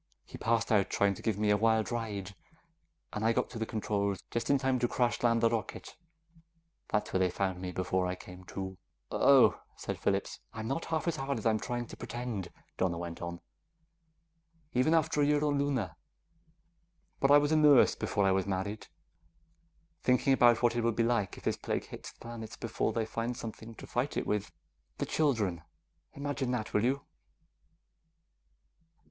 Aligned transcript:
He 0.25 0.35
passed 0.39 0.71
out 0.71 0.89
trying 0.89 1.13
to 1.13 1.21
give 1.21 1.37
me 1.37 1.51
a 1.51 1.57
wild 1.57 1.91
ride, 1.91 2.33
and 3.13 3.23
I 3.23 3.33
got 3.33 3.51
to 3.51 3.59
the 3.59 3.67
controls 3.67 4.23
just 4.31 4.49
in 4.49 4.57
time 4.57 4.79
to 4.79 4.87
crash 4.87 5.21
land 5.21 5.41
the 5.41 5.49
rocket; 5.51 5.95
that's 6.89 7.13
where 7.13 7.19
they 7.19 7.29
found 7.29 7.61
me 7.61 7.71
before 7.71 8.07
I 8.07 8.15
came 8.15 8.43
to." 8.45 8.79
"Oh," 9.11 9.61
said 9.75 9.99
Phillips. 9.99 10.39
"I'm 10.53 10.67
not 10.67 10.85
half 10.85 11.07
as 11.07 11.17
hard 11.17 11.37
as 11.37 11.45
I'm 11.45 11.59
trying 11.59 11.85
to 11.85 11.95
pretend," 11.95 12.49
Donna 12.79 12.97
went 12.97 13.21
on, 13.21 13.41
"even 14.73 14.95
after 14.95 15.21
a 15.21 15.25
year 15.25 15.45
on 15.45 15.59
Luna. 15.59 15.95
But 17.19 17.29
I 17.29 17.37
was 17.37 17.51
a 17.51 17.55
nurse 17.55 17.93
before 17.93 18.25
I 18.25 18.31
was 18.31 18.47
married. 18.47 18.87
I'm 18.87 20.01
thinking 20.01 20.33
about 20.33 20.63
what 20.63 20.75
it 20.75 20.81
will 20.83 20.93
be 20.93 21.03
like 21.03 21.37
if 21.37 21.43
this 21.43 21.57
plague 21.57 21.85
hits 21.85 22.11
the 22.11 22.19
planets 22.21 22.55
before 22.57 22.91
they 22.91 23.05
find 23.05 23.37
something 23.37 23.75
to 23.75 23.85
fight 23.85 24.17
it 24.17 24.25
with. 24.25 24.51
The 24.97 25.05
children... 25.05 25.61
imagine 26.15 26.49
that, 26.53 26.73
will 26.73 26.83
you?" 26.83 27.05